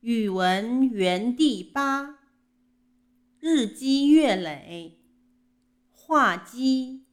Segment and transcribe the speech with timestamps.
[0.00, 2.20] 语文园地八，
[3.38, 4.98] 日积月累。
[5.90, 7.04] 画鸡，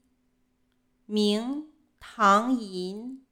[1.05, 1.65] 明，
[1.99, 3.25] 唐寅。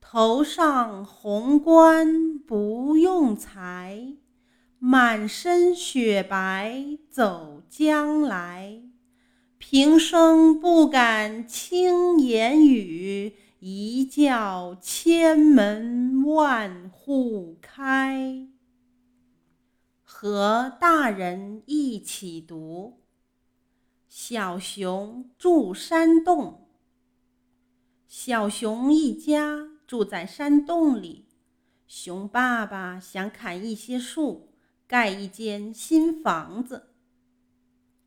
[0.00, 4.14] 头上红冠不用裁，
[4.78, 8.80] 满身雪白走将来。
[9.58, 13.34] 平生不敢轻言语，
[13.64, 18.48] 一叫千门万户开。
[20.02, 23.04] 和大人一起读。
[24.08, 26.66] 小熊住山洞。
[28.08, 31.28] 小熊一家住在山洞里。
[31.86, 34.56] 熊爸爸想砍一些树，
[34.88, 36.88] 盖一间新房子。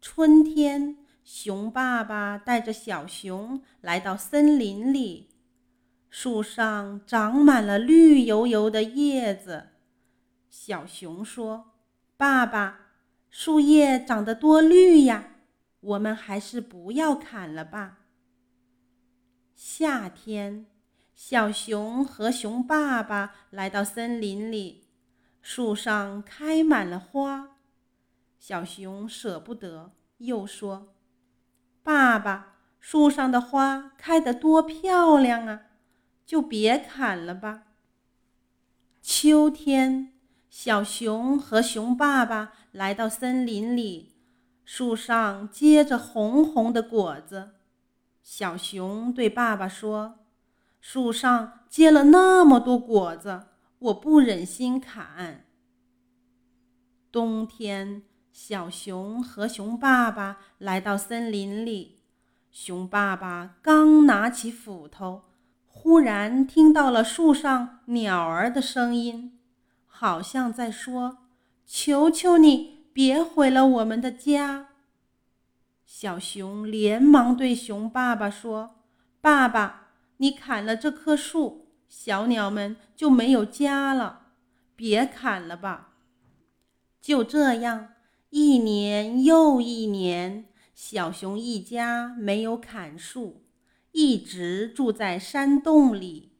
[0.01, 0.97] 春天。
[1.23, 5.29] 熊爸爸带着小熊来到森林里，
[6.17, 9.71] 树上长满了绿油油的叶子。
[10.49, 11.73] 小熊说
[12.15, 12.91] ：“爸爸，
[13.29, 15.31] 树叶长得多绿呀，
[15.81, 17.97] 我们还是不要砍了吧。”
[19.55, 20.67] 夏天，
[21.13, 24.87] 小熊和熊爸爸来到森林里，
[25.41, 27.57] 树上开满了花。
[28.39, 30.95] 小熊舍不得，又说。
[31.83, 35.63] 爸爸，树上的花开得多漂亮啊，
[36.25, 37.63] 就别砍了吧。
[39.01, 40.13] 秋天，
[40.49, 44.15] 小熊和熊爸爸来到森林里，
[44.63, 47.51] 树上结着红红的果子。
[48.23, 50.25] 小熊对爸爸说
[50.81, 53.47] ：“树上结了那么多果子，
[53.79, 55.45] 我不忍心砍。”
[57.11, 58.03] 冬天。
[58.37, 62.01] 小熊和熊爸爸来到森林里，
[62.51, 65.23] 熊爸爸刚拿起斧头，
[65.85, 69.37] 忽然听到了树上鸟儿的声音，
[69.85, 71.19] 好像在说
[71.63, 74.69] ：“求求你，别毁了我们的家。”
[75.85, 78.77] 小熊连忙对熊爸爸说
[79.21, 84.29] ：“爸爸，你砍了这棵树，小鸟们就没有家了，
[84.75, 85.89] 别砍了吧。”
[86.99, 87.89] 就这样。
[88.31, 93.44] 一年又一年，小熊一家没有砍树，
[93.97, 96.33] 一直住在山洞里。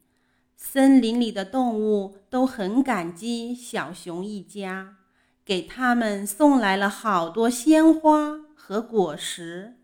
[0.56, 4.96] 森林里的动物都很感激小熊一家，
[5.42, 9.78] 给他们送来了好多鲜花和果实。